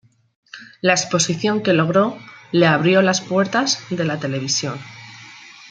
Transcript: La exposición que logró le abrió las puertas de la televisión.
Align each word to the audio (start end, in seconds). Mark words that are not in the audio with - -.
La 0.81 0.93
exposición 0.93 1.61
que 1.61 1.73
logró 1.73 2.17
le 2.51 2.65
abrió 2.65 3.03
las 3.03 3.21
puertas 3.21 3.83
de 3.91 4.03
la 4.03 4.17
televisión. 4.19 4.79